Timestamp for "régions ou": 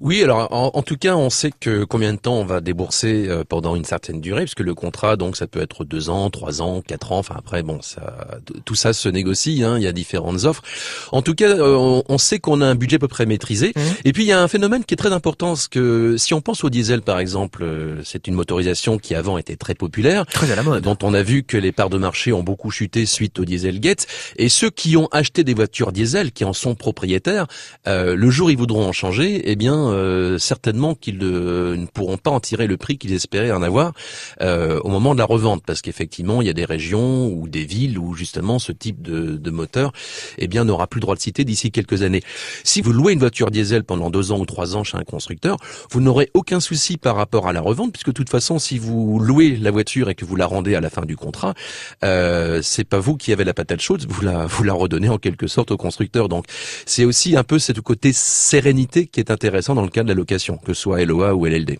36.64-37.48